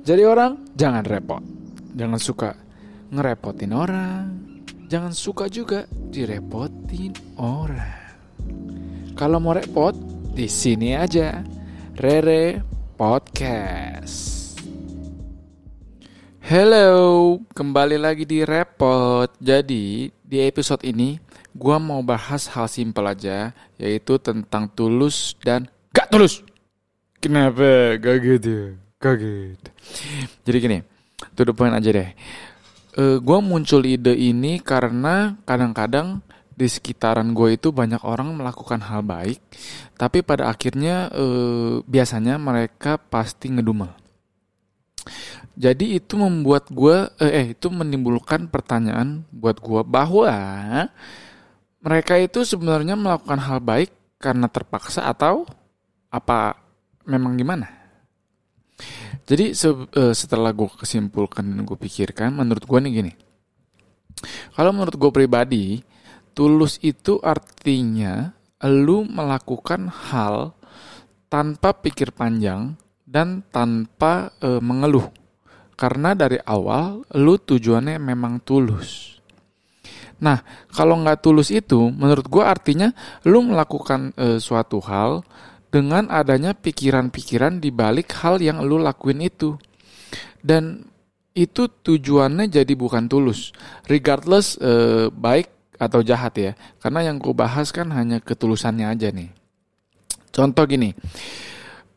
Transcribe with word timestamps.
Jadi 0.00 0.24
orang 0.24 0.72
jangan 0.72 1.04
repot. 1.04 1.44
Jangan 1.92 2.16
suka 2.16 2.56
ngerepotin 3.12 3.72
orang. 3.76 4.24
Jangan 4.88 5.12
suka 5.12 5.44
juga 5.52 5.84
direpotin 5.92 7.12
orang. 7.36 8.16
Kalau 9.12 9.36
mau 9.44 9.52
repot, 9.52 9.92
di 10.32 10.48
sini 10.48 10.96
aja. 10.96 11.44
Rere 12.00 12.64
Podcast. 12.96 14.56
Hello, 16.40 17.36
kembali 17.52 18.00
lagi 18.00 18.24
di 18.24 18.40
Repot. 18.40 19.28
Jadi, 19.36 20.08
di 20.24 20.38
episode 20.40 20.80
ini 20.82 21.20
gua 21.52 21.76
mau 21.76 22.00
bahas 22.00 22.48
hal 22.48 22.72
simpel 22.72 23.04
aja, 23.04 23.52
yaitu 23.76 24.16
tentang 24.16 24.64
tulus 24.72 25.36
dan 25.44 25.68
gak 25.92 26.08
tulus. 26.08 26.40
Kenapa? 27.20 28.00
Kaget 28.00 28.42
ya? 28.48 28.89
Kaget. 29.00 29.56
Jadi 30.44 30.56
gini, 30.60 30.78
the 31.32 31.56
point 31.56 31.72
aja 31.72 31.88
deh. 31.88 32.12
Uh, 33.00 33.16
gue 33.16 33.38
muncul 33.40 33.80
ide 33.88 34.12
ini 34.12 34.60
karena 34.60 35.40
kadang-kadang 35.48 36.20
di 36.52 36.68
sekitaran 36.68 37.32
gue 37.32 37.56
itu 37.56 37.72
banyak 37.72 38.04
orang 38.04 38.36
melakukan 38.36 38.76
hal 38.84 39.00
baik, 39.00 39.40
tapi 39.96 40.20
pada 40.20 40.52
akhirnya 40.52 41.08
uh, 41.16 41.80
biasanya 41.88 42.36
mereka 42.36 43.00
pasti 43.00 43.48
ngedumel. 43.48 43.88
Jadi 45.56 45.96
itu 45.96 46.20
membuat 46.20 46.68
gue, 46.68 47.08
eh, 47.24 47.32
eh 47.40 47.46
itu 47.56 47.72
menimbulkan 47.72 48.52
pertanyaan 48.52 49.24
buat 49.32 49.64
gue 49.64 49.80
bahwa 49.80 50.28
mereka 51.80 52.20
itu 52.20 52.44
sebenarnya 52.44 53.00
melakukan 53.00 53.40
hal 53.40 53.64
baik 53.64 53.96
karena 54.20 54.44
terpaksa 54.52 55.08
atau 55.08 55.48
apa 56.12 56.60
memang 57.08 57.40
gimana? 57.40 57.79
Jadi 59.30 59.54
se 59.54 59.70
uh, 59.70 59.86
setelah 60.10 60.50
gue 60.50 60.66
kesimpulkan 60.66 61.46
dan 61.46 61.62
gue 61.62 61.78
pikirkan, 61.78 62.34
menurut 62.34 62.66
gue 62.66 62.78
nih 62.82 62.92
gini. 62.98 63.12
Kalau 64.58 64.74
menurut 64.74 64.98
gue 64.98 65.10
pribadi, 65.14 65.86
tulus 66.34 66.82
itu 66.82 67.22
artinya 67.22 68.34
lu 68.66 69.06
melakukan 69.06 69.86
hal 69.86 70.58
tanpa 71.30 71.78
pikir 71.78 72.10
panjang 72.10 72.74
dan 73.06 73.46
tanpa 73.54 74.34
uh, 74.42 74.58
mengeluh. 74.58 75.06
Karena 75.78 76.12
dari 76.18 76.42
awal 76.42 77.06
lu 77.14 77.38
tujuannya 77.38 78.02
memang 78.02 78.42
tulus. 78.42 79.14
Nah, 80.20 80.42
kalau 80.74 81.00
nggak 81.00 81.24
tulus 81.24 81.48
itu, 81.54 81.88
menurut 81.88 82.26
gue 82.26 82.44
artinya 82.44 82.92
lu 83.24 83.46
melakukan 83.46 84.10
uh, 84.18 84.36
suatu 84.42 84.82
hal 84.84 85.22
dengan 85.70 86.10
adanya 86.10 86.52
pikiran-pikiran 86.52 87.62
di 87.62 87.70
balik 87.70 88.10
hal 88.20 88.42
yang 88.42 88.60
lu 88.66 88.82
lakuin 88.82 89.22
itu. 89.22 89.54
Dan 90.42 90.82
itu 91.32 91.70
tujuannya 91.70 92.50
jadi 92.50 92.74
bukan 92.74 93.06
tulus. 93.06 93.54
Regardless 93.86 94.58
eh, 94.58 95.08
baik 95.08 95.78
atau 95.78 96.02
jahat 96.02 96.34
ya. 96.36 96.52
Karena 96.82 97.06
yang 97.06 97.22
gue 97.22 97.32
bahas 97.32 97.70
kan 97.70 97.88
hanya 97.94 98.18
ketulusannya 98.18 98.90
aja 98.90 99.08
nih. 99.14 99.30
Contoh 100.34 100.66
gini. 100.66 100.90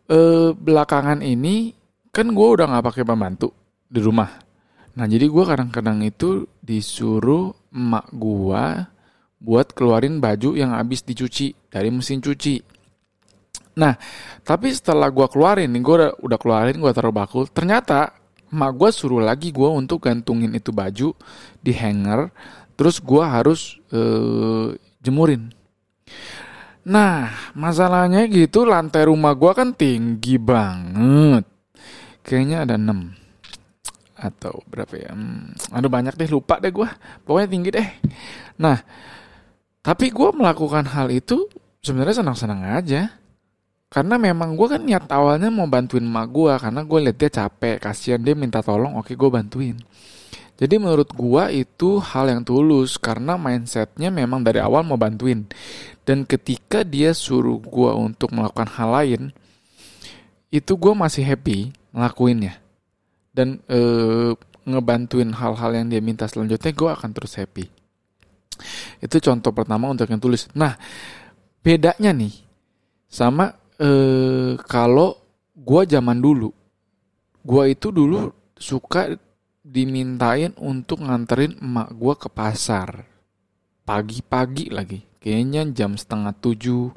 Eh, 0.07 0.49
belakangan 0.53 1.25
ini 1.25 1.73
kan 2.13 2.29
gue 2.29 2.47
udah 2.47 2.69
gak 2.69 2.85
pakai 2.93 3.03
pembantu 3.03 3.49
di 3.89 3.99
rumah. 3.99 4.29
Nah 4.93 5.05
jadi 5.09 5.25
gue 5.25 5.43
kadang-kadang 5.43 6.05
itu 6.05 6.45
disuruh 6.61 7.49
emak 7.73 8.13
gue 8.13 8.63
buat 9.43 9.67
keluarin 9.73 10.21
baju 10.21 10.53
yang 10.53 10.77
habis 10.77 11.01
dicuci 11.01 11.57
dari 11.73 11.89
mesin 11.89 12.21
cuci. 12.21 12.72
Nah, 13.73 13.97
tapi 14.45 14.69
setelah 14.69 15.09
gue 15.09 15.25
keluarin 15.29 15.69
nih, 15.73 15.81
gue 15.81 15.95
udah, 16.21 16.37
keluarin, 16.37 16.77
gue 16.77 16.91
taruh 16.93 17.13
bakul. 17.13 17.49
Ternyata 17.49 18.13
mak 18.53 18.77
gue 18.77 18.89
suruh 18.93 19.21
lagi 19.21 19.49
gue 19.49 19.65
untuk 19.65 20.05
gantungin 20.05 20.53
itu 20.53 20.69
baju 20.69 21.17
di 21.57 21.73
hanger. 21.73 22.29
Terus 22.77 23.01
gue 23.01 23.23
harus 23.23 23.81
uh, 23.93 24.73
jemurin. 25.01 25.49
Nah, 26.83 27.31
masalahnya 27.55 28.27
gitu 28.27 28.67
lantai 28.67 29.07
rumah 29.07 29.33
gue 29.33 29.51
kan 29.55 29.73
tinggi 29.73 30.37
banget. 30.37 31.47
Kayaknya 32.23 32.57
ada 32.67 32.75
6 32.77 33.23
atau 34.23 34.63
berapa 34.69 34.93
ya? 34.95 35.11
Hmm, 35.11 35.51
aduh 35.73 35.91
banyak 35.91 36.15
deh 36.15 36.29
lupa 36.29 36.59
deh 36.61 36.69
gue. 36.69 36.89
Pokoknya 37.25 37.49
tinggi 37.49 37.69
deh. 37.71 37.89
Nah, 38.59 38.77
tapi 39.81 40.11
gue 40.11 40.29
melakukan 40.35 40.87
hal 40.91 41.11
itu 41.11 41.47
sebenarnya 41.83 42.23
senang-senang 42.23 42.63
aja 42.63 43.22
karena 43.93 44.17
memang 44.17 44.57
gue 44.57 44.65
kan 44.73 44.81
niat 44.81 45.05
awalnya 45.13 45.53
mau 45.53 45.69
bantuin 45.69 46.01
emak 46.01 46.25
gue 46.33 46.53
karena 46.57 46.81
gue 46.81 46.99
liat 47.05 47.13
dia 47.13 47.29
capek 47.29 47.77
kasihan 47.77 48.17
dia 48.17 48.33
minta 48.33 48.65
tolong 48.65 48.97
oke 48.97 49.13
gue 49.13 49.29
bantuin. 49.29 49.77
Jadi 50.57 50.81
menurut 50.81 51.13
gue 51.13 51.43
itu 51.61 52.01
hal 52.01 52.25
yang 52.33 52.41
tulus 52.41 52.97
karena 52.97 53.37
mindsetnya 53.37 54.09
memang 54.09 54.41
dari 54.41 54.57
awal 54.57 54.81
mau 54.81 54.97
bantuin. 54.97 55.45
Dan 56.01 56.25
ketika 56.25 56.81
dia 56.81 57.13
suruh 57.13 57.61
gue 57.61 57.91
untuk 57.93 58.33
melakukan 58.33 58.65
hal 58.73 58.89
lain 58.97 59.21
itu 60.49 60.73
gue 60.73 60.93
masih 60.97 61.21
happy 61.29 61.69
ngelakuinnya. 61.93 62.57
Dan 63.29 63.61
e, 63.69 63.79
ngebantuin 64.65 65.37
hal-hal 65.37 65.69
yang 65.69 65.85
dia 65.93 66.01
minta 66.01 66.25
selanjutnya 66.25 66.73
gue 66.73 66.89
akan 66.89 67.09
terus 67.13 67.37
happy. 67.37 67.69
Itu 69.05 69.21
contoh 69.21 69.53
pertama 69.53 69.85
untuk 69.85 70.09
yang 70.09 70.21
tulis 70.21 70.49
nah 70.57 70.77
bedanya 71.61 72.09
nih 72.09 72.33
sama 73.09 73.62
eh 73.83 74.55
kalau 74.63 75.19
gue 75.51 75.81
zaman 75.85 76.23
dulu, 76.23 76.49
gue 77.43 77.63
itu 77.67 77.91
dulu 77.91 78.31
suka 78.55 79.11
dimintain 79.63 80.55
untuk 80.59 81.03
nganterin 81.03 81.59
emak 81.59 81.91
gue 81.91 82.13
ke 82.15 82.29
pasar. 82.31 83.03
Pagi-pagi 83.83 84.71
lagi, 84.71 85.03
kayaknya 85.19 85.67
jam 85.75 85.99
setengah 85.99 86.31
tujuh 86.39 86.95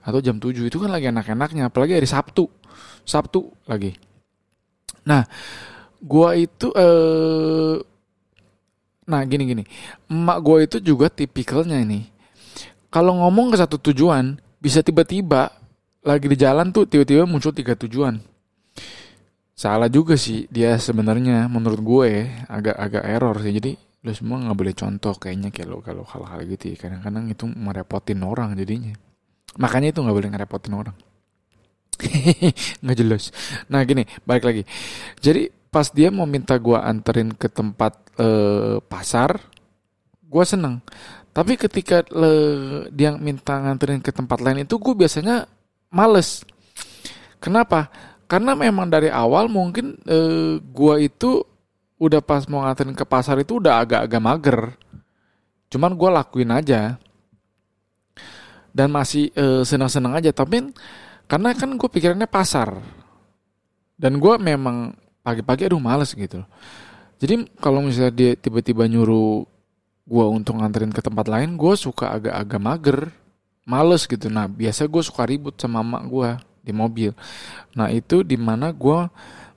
atau 0.00 0.20
jam 0.24 0.40
tujuh 0.40 0.68
itu 0.68 0.80
kan 0.80 0.88
lagi 0.88 1.12
enak-enaknya, 1.12 1.68
apalagi 1.68 2.00
hari 2.00 2.08
Sabtu, 2.08 2.48
Sabtu 3.04 3.52
lagi. 3.68 3.92
Nah, 5.04 5.28
gue 6.00 6.30
itu 6.40 6.72
eh, 6.72 7.76
nah 9.04 9.20
gini-gini, 9.28 9.68
emak 10.08 10.38
gue 10.40 10.58
itu 10.64 10.76
juga 10.80 11.12
tipikalnya 11.12 11.76
ini. 11.76 12.08
Kalau 12.88 13.20
ngomong 13.20 13.52
ke 13.52 13.56
satu 13.60 13.76
tujuan, 13.76 14.40
bisa 14.64 14.80
tiba-tiba 14.80 15.63
lagi 16.04 16.28
di 16.28 16.36
jalan 16.36 16.70
tuh 16.70 16.84
tiba-tiba 16.84 17.24
muncul 17.24 17.50
tiga 17.50 17.72
tujuan. 17.74 18.20
Salah 19.56 19.88
juga 19.88 20.20
sih 20.20 20.44
dia 20.52 20.76
sebenarnya 20.76 21.48
menurut 21.48 21.80
gue 21.80 22.28
agak-agak 22.46 23.04
error 23.08 23.36
sih. 23.40 23.52
Jadi 23.56 23.72
lo 24.04 24.12
semua 24.12 24.36
nggak 24.44 24.56
boleh 24.56 24.74
contoh 24.76 25.16
kayaknya 25.16 25.48
kayak 25.48 25.68
lo 25.72 25.80
kalau 25.80 26.04
hal-hal 26.04 26.44
gitu 26.44 26.76
ya. 26.76 26.76
Kadang-kadang 26.76 27.24
itu 27.32 27.44
merepotin 27.48 28.20
orang 28.20 28.52
jadinya. 28.54 28.92
Makanya 29.56 29.96
itu 29.96 30.00
nggak 30.04 30.16
boleh 30.16 30.30
ngerepotin 30.36 30.74
orang. 30.76 30.96
nggak 32.84 32.96
jelas. 33.00 33.32
Nah 33.72 33.80
gini, 33.88 34.04
balik 34.28 34.44
lagi. 34.44 34.62
Jadi 35.24 35.48
pas 35.72 35.88
dia 35.88 36.12
mau 36.12 36.28
minta 36.28 36.58
gue 36.60 36.76
anterin 36.76 37.32
ke 37.32 37.48
tempat 37.48 37.96
eh, 38.20 38.76
pasar, 38.84 39.40
gue 40.26 40.44
seneng. 40.44 40.84
Tapi 41.34 41.58
ketika 41.58 42.06
le, 42.14 42.30
dia 42.94 43.14
minta 43.18 43.58
nganterin 43.58 43.98
ke 43.98 44.14
tempat 44.14 44.38
lain 44.38 44.62
itu 44.62 44.78
gue 44.78 44.94
biasanya 44.94 45.50
males. 45.94 46.42
Kenapa? 47.38 47.88
Karena 48.26 48.58
memang 48.58 48.90
dari 48.90 49.08
awal 49.08 49.46
mungkin 49.46 49.94
eh, 50.04 50.58
gua 50.58 50.98
itu 50.98 51.46
udah 52.02 52.18
pas 52.18 52.42
mau 52.50 52.66
nganterin 52.66 52.98
ke 52.98 53.06
pasar 53.06 53.38
itu 53.38 53.62
udah 53.62 53.78
agak-agak 53.78 54.20
mager. 54.20 54.60
Cuman 55.70 55.94
gua 55.94 56.20
lakuin 56.20 56.50
aja. 56.50 56.98
Dan 58.74 58.90
masih 58.90 59.30
eh, 59.38 59.62
senang-senang 59.62 60.18
aja. 60.18 60.34
Tapi 60.34 60.74
karena 61.30 61.54
kan 61.54 61.70
gue 61.78 61.88
pikirannya 61.88 62.26
pasar. 62.28 62.82
Dan 63.94 64.18
gue 64.18 64.34
memang 64.42 64.92
pagi-pagi 65.22 65.70
aduh 65.70 65.80
males 65.80 66.12
gitu. 66.12 66.42
Jadi 67.22 67.46
kalau 67.62 67.80
misalnya 67.80 68.12
dia 68.12 68.30
tiba-tiba 68.34 68.84
nyuruh 68.90 69.46
gue 70.04 70.26
untuk 70.28 70.60
nganterin 70.60 70.92
ke 70.92 71.00
tempat 71.00 71.30
lain, 71.30 71.56
gue 71.56 71.74
suka 71.78 72.12
agak-agak 72.12 72.60
mager 72.60 72.98
males 73.64 74.08
gitu. 74.08 74.28
Nah 74.32 74.48
biasa 74.48 74.86
gue 74.88 75.02
suka 75.04 75.24
ribut 75.28 75.56
sama 75.56 75.80
mak 75.84 76.04
gue 76.08 76.30
di 76.64 76.72
mobil. 76.72 77.10
Nah 77.76 77.92
itu 77.92 78.24
di 78.24 78.36
mana 78.36 78.72
gue 78.72 79.08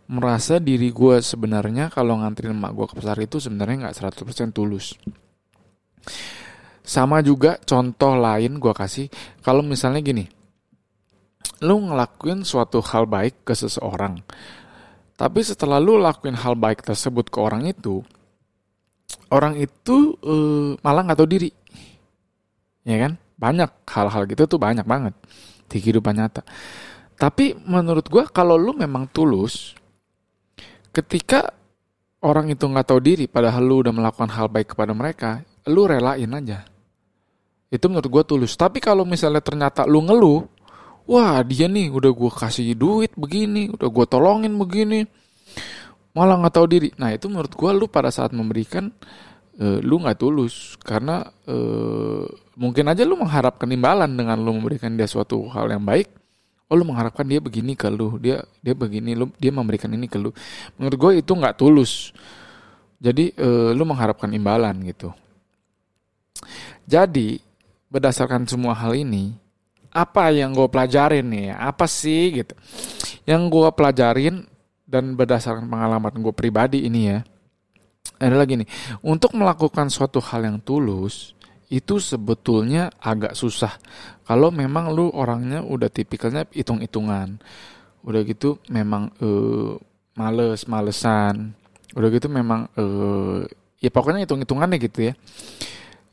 merasa 0.08 0.60
diri 0.60 0.92
gue 0.92 1.20
sebenarnya 1.20 1.92
kalau 1.92 2.20
nganterin 2.20 2.56
mak 2.56 2.72
gue 2.76 2.86
ke 2.88 2.96
pasar 2.96 3.20
itu 3.20 3.40
sebenarnya 3.40 3.88
nggak 3.88 3.96
100% 4.24 4.56
tulus. 4.56 4.96
Sama 6.88 7.20
juga 7.20 7.60
contoh 7.60 8.16
lain 8.16 8.64
gue 8.64 8.74
kasih. 8.74 9.12
Kalau 9.44 9.60
misalnya 9.64 10.00
gini 10.00 10.26
lu 11.66 11.90
ngelakuin 11.90 12.46
suatu 12.46 12.86
hal 12.86 13.10
baik 13.10 13.42
ke 13.42 13.58
seseorang 13.58 14.22
tapi 15.18 15.42
setelah 15.42 15.82
lu 15.82 15.98
lakuin 15.98 16.38
hal 16.38 16.54
baik 16.54 16.86
tersebut 16.86 17.34
ke 17.34 17.42
orang 17.42 17.66
itu 17.66 18.06
orang 19.34 19.58
itu 19.58 20.14
uh, 20.22 20.78
malah 20.86 21.02
nggak 21.04 21.18
tahu 21.18 21.30
diri. 21.30 21.50
Ya 22.86 23.02
kan 23.02 23.18
banyak 23.38 23.70
hal-hal 23.86 24.26
gitu 24.26 24.44
tuh 24.50 24.60
banyak 24.60 24.84
banget 24.84 25.14
di 25.70 25.78
kehidupan 25.78 26.18
nyata. 26.18 26.42
Tapi 27.18 27.58
menurut 27.66 28.06
gue 28.10 28.24
kalau 28.30 28.58
lu 28.58 28.74
memang 28.74 29.10
tulus, 29.10 29.74
ketika 30.94 31.54
orang 32.22 32.50
itu 32.50 32.66
nggak 32.66 32.88
tahu 32.90 33.00
diri 33.02 33.26
padahal 33.30 33.62
lu 33.62 33.76
udah 33.86 33.94
melakukan 33.94 34.30
hal 34.34 34.50
baik 34.50 34.74
kepada 34.74 34.94
mereka 34.94 35.46
lu 35.70 35.86
relain 35.86 36.30
aja. 36.34 36.66
Itu 37.68 37.92
menurut 37.92 38.10
gue 38.10 38.24
tulus. 38.26 38.56
Tapi 38.56 38.80
kalau 38.82 39.04
misalnya 39.06 39.44
ternyata 39.44 39.86
lu 39.86 40.02
ngeluh 40.02 40.46
wah 41.08 41.40
dia 41.46 41.70
nih 41.70 41.94
udah 41.94 42.12
gue 42.12 42.32
kasih 42.32 42.76
duit 42.76 43.16
begini 43.16 43.72
udah 43.72 43.88
gue 43.88 44.06
tolongin 44.12 44.54
begini 44.60 45.08
malah 46.12 46.42
nggak 46.42 46.54
tahu 46.54 46.68
diri. 46.68 46.90
Nah 46.98 47.14
itu 47.14 47.30
menurut 47.30 47.54
gue 47.54 47.72
lu 47.74 47.86
pada 47.86 48.10
saat 48.10 48.34
memberikan 48.34 48.90
uh, 49.62 49.80
lu 49.84 50.02
nggak 50.02 50.18
tulus 50.18 50.78
karena 50.82 51.28
uh, 51.50 52.26
mungkin 52.58 52.90
aja 52.90 53.06
lu 53.06 53.18
mengharapkan 53.20 53.70
imbalan 53.70 54.10
dengan 54.14 54.38
lu 54.42 54.56
memberikan 54.58 54.94
dia 54.94 55.06
suatu 55.10 55.46
hal 55.52 55.70
yang 55.70 55.84
baik 55.84 56.10
oh 56.68 56.76
lu 56.76 56.84
mengharapkan 56.88 57.24
dia 57.24 57.40
begini 57.42 57.74
ke 57.78 57.88
lu 57.88 58.18
dia 58.18 58.44
dia 58.60 58.74
begini 58.74 59.14
lu 59.14 59.30
dia 59.38 59.52
memberikan 59.54 59.92
ini 59.94 60.10
ke 60.10 60.18
lu 60.20 60.34
menurut 60.76 60.98
gue 60.98 61.12
itu 61.22 61.32
nggak 61.32 61.56
tulus 61.56 62.12
jadi 62.98 63.30
uh, 63.38 63.72
lu 63.78 63.86
mengharapkan 63.86 64.30
imbalan 64.34 64.74
gitu 64.86 65.14
jadi 66.88 67.44
berdasarkan 67.92 68.48
semua 68.48 68.76
hal 68.76 68.96
ini, 68.96 69.36
apa 69.92 70.32
yang 70.32 70.56
gue 70.56 70.68
pelajarin 70.72 71.28
nih? 71.28 71.52
Apa 71.52 71.84
sih 71.84 72.44
gitu? 72.44 72.56
Yang 73.28 73.42
gue 73.52 73.68
pelajarin 73.76 74.36
dan 74.88 75.16
berdasarkan 75.20 75.68
pengalaman 75.68 76.16
gue 76.16 76.34
pribadi 76.36 76.88
ini 76.88 77.12
ya, 77.12 77.20
adalah 78.18 78.46
gini, 78.50 78.66
untuk 79.06 79.38
melakukan 79.38 79.90
suatu 79.90 80.18
hal 80.22 80.46
yang 80.46 80.58
tulus, 80.62 81.38
itu 81.68 82.00
sebetulnya 82.00 82.90
agak 83.02 83.36
susah. 83.36 83.76
Kalau 84.26 84.50
memang 84.50 84.92
lu 84.92 85.12
orangnya 85.12 85.62
udah 85.64 85.92
tipikalnya 85.92 86.48
hitung-hitungan, 86.50 87.40
udah 88.08 88.22
gitu 88.24 88.58
memang 88.72 89.12
uh, 89.20 89.76
males, 90.18 90.66
malesan, 90.66 91.54
udah 91.94 92.10
gitu 92.12 92.28
memang 92.28 92.68
uh, 92.80 93.44
ya 93.78 93.90
pokoknya 93.94 94.26
hitung-hitungannya 94.26 94.78
gitu 94.82 95.00
ya 95.12 95.14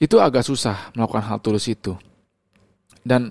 itu 0.02 0.16
agak 0.20 0.44
susah 0.44 0.92
melakukan 0.92 1.24
hal 1.24 1.38
tulus 1.40 1.70
itu. 1.70 1.94
Dan 3.04 3.30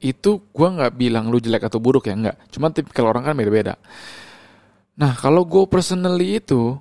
itu 0.00 0.40
gue 0.48 0.68
nggak 0.68 0.96
bilang 0.96 1.28
lu 1.28 1.38
jelek 1.38 1.68
atau 1.68 1.78
buruk 1.78 2.08
ya 2.08 2.14
nggak. 2.16 2.36
Cuma 2.52 2.72
tipikal 2.72 3.08
orang 3.12 3.30
kan 3.30 3.34
beda-beda. 3.36 3.76
Nah 5.00 5.12
kalau 5.16 5.46
gue 5.46 5.64
personally 5.70 6.40
itu 6.40 6.76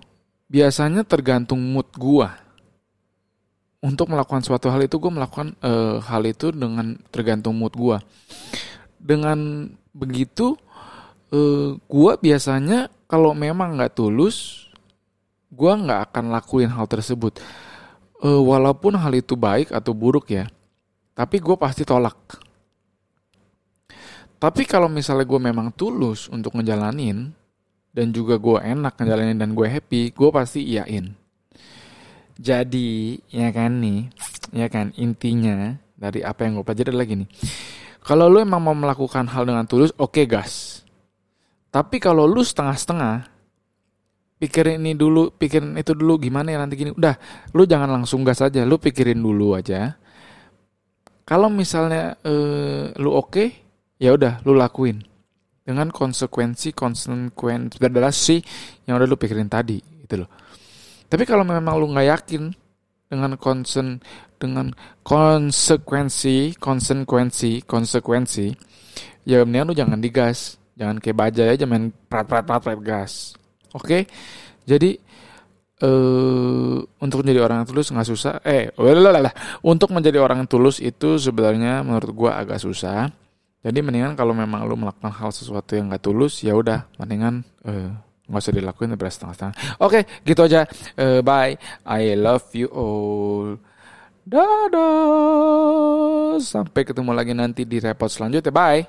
biasanya 0.49 1.05
tergantung 1.05 1.61
mood 1.61 1.87
gue. 1.95 2.27
Untuk 3.79 4.11
melakukan 4.11 4.43
suatu 4.43 4.67
hal 4.67 4.83
itu 4.83 4.99
gue 4.99 5.07
melakukan 5.07 5.55
uh, 5.63 6.03
hal 6.03 6.27
itu 6.27 6.51
dengan 6.51 6.99
tergantung 7.13 7.55
mood 7.55 7.71
gue. 7.77 7.95
Dengan 8.99 9.71
begitu 9.95 10.59
uh, 11.31 11.79
gue 11.79 12.11
biasanya 12.19 12.91
kalau 13.07 13.31
memang 13.31 13.79
nggak 13.79 13.95
tulus, 13.95 14.67
gue 15.47 15.71
nggak 15.71 16.11
akan 16.11 16.35
lakuin 16.35 16.67
hal 16.67 16.85
tersebut 16.91 17.39
uh, 18.23 18.41
walaupun 18.43 18.95
hal 18.99 19.13
itu 19.15 19.33
baik 19.39 19.71
atau 19.71 19.95
buruk 19.95 20.31
ya, 20.31 20.45
tapi 21.15 21.39
gue 21.39 21.55
pasti 21.55 21.87
tolak. 21.87 22.17
Tapi 24.39 24.63
kalau 24.63 24.87
misalnya 24.87 25.27
gue 25.27 25.39
memang 25.39 25.67
tulus 25.75 26.31
untuk 26.31 26.55
ngejalanin, 26.55 27.35
dan 27.89 28.13
juga 28.13 28.37
gue 28.37 28.57
enak 28.61 28.95
ngejalanin 29.01 29.37
dan 29.37 29.57
gue 29.57 29.65
happy, 29.65 30.13
gue 30.13 30.29
pasti 30.29 30.61
iyain. 30.65 31.13
Jadi, 32.39 33.19
ya 33.33 33.51
kan 33.51 33.83
nih, 33.83 34.07
ya 34.55 34.71
kan 34.71 34.95
intinya 34.95 35.75
dari 35.99 36.23
apa 36.23 36.47
yang 36.47 36.61
gue 36.61 36.65
pelajari 36.65 36.89
adalah 36.95 37.07
gini. 37.09 37.25
Kalau 37.99 38.31
lu 38.31 38.39
emang 38.39 38.63
mau 38.63 38.77
melakukan 38.77 39.27
hal 39.27 39.43
dengan 39.43 39.67
tulus, 39.67 39.91
oke 39.99 40.15
okay, 40.15 40.25
gas. 40.29 40.85
Tapi 41.69 41.99
kalau 41.99 42.23
lu 42.23 42.39
setengah-setengah, 42.39 43.27
pikirin 44.39 44.79
ini 44.79 44.95
dulu, 44.95 45.35
pikirin 45.35 45.75
itu 45.75 45.91
dulu 45.91 46.15
gimana 46.17 46.55
ya 46.55 46.57
nanti 46.63 46.79
gini. 46.79 46.95
Udah, 46.95 47.19
lu 47.51 47.67
jangan 47.67 47.91
langsung 47.91 48.23
gas 48.23 48.39
aja, 48.39 48.63
lu 48.63 48.79
pikirin 48.79 49.19
dulu 49.19 49.59
aja. 49.59 49.99
Kalau 51.27 51.51
misalnya 51.51 52.17
uh, 52.23 52.95
lu 52.97 53.13
oke, 53.13 53.29
okay, 53.29 53.47
ya 53.99 54.15
udah 54.15 54.41
lu 54.47 54.55
lakuin 54.55 55.08
dengan 55.69 55.93
konsekuensi 55.93 56.73
konsekuensi 56.73 57.77
si 58.17 58.41
yang 58.89 58.97
udah 58.97 59.05
lu 59.05 59.21
pikirin 59.21 59.45
tadi 59.45 59.77
gitu 59.77 60.25
loh. 60.25 60.29
Tapi 61.05 61.23
kalau 61.29 61.45
memang 61.45 61.77
lu 61.77 61.93
nggak 61.93 62.07
yakin 62.09 62.49
dengan 63.05 63.37
konsen 63.37 64.01
dengan 64.41 64.73
konsekuensi 65.05 66.57
konsekuensi 66.57 67.65
konsekuensi 67.65 68.47
ya 69.29 69.45
mendingan 69.45 69.69
lu 69.69 69.75
jangan 69.77 69.99
digas 70.01 70.61
jangan 70.77 71.01
kayak 71.01 71.17
baja 71.17 71.43
aja 71.49 71.65
main 71.65 71.89
prat 72.07 72.25
prat 72.29 72.45
prat 72.45 72.61
prat 72.61 72.79
gas 72.79 73.33
Oke, 73.77 74.09
jadi 74.65 74.97
uh, 75.85 76.81
untuk 76.81 77.21
menjadi 77.21 77.45
orang 77.45 77.61
yang 77.61 77.69
tulus 77.69 77.93
nggak 77.93 78.09
susah. 78.09 78.33
Eh, 78.41 78.73
lah, 78.73 79.33
untuk 79.61 79.93
menjadi 79.93 80.17
orang 80.17 80.45
yang 80.45 80.49
tulus 80.49 80.81
itu 80.81 81.21
sebenarnya 81.21 81.85
menurut 81.85 82.09
gue 82.09 82.31
agak 82.33 82.57
susah. 82.57 83.13
Jadi 83.59 83.79
mendingan 83.83 84.15
kalau 84.15 84.31
memang 84.31 84.63
lu 84.63 84.79
melakukan 84.79 85.11
hal 85.11 85.35
sesuatu 85.35 85.75
yang 85.75 85.91
nggak 85.91 85.99
tulus, 85.99 86.39
ya 86.39 86.55
udah, 86.55 86.87
mendingan 86.95 87.43
uh, 87.67 87.91
usah 88.31 88.55
dilakuin 88.55 88.95
beres 88.95 89.19
setengah-setengah. 89.19 89.83
Oke, 89.83 90.07
gitu 90.23 90.47
aja. 90.47 90.63
Uh, 90.95 91.19
bye. 91.19 91.59
I 91.83 92.15
love 92.15 92.47
you 92.55 92.71
all. 92.71 93.59
Dadah. 94.23 94.79
Sampai 96.39 96.87
ketemu 96.87 97.11
lagi 97.11 97.35
nanti 97.35 97.67
di 97.67 97.83
repot 97.83 98.07
selanjutnya. 98.07 98.53
Bye. 98.53 98.87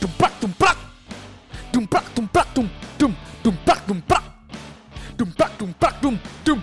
Tumpak, 0.00 0.32
tumpak 0.36 0.76
dumpak 1.70 2.04
dumpak 2.12 2.46
dum 2.52 2.66
dum 2.98 3.12
dumpak 3.40 3.78
dumpak 3.86 4.22
dumpak 5.16 5.50
dumpak 5.56 5.92
dum 6.02 6.14
dum 6.42 6.58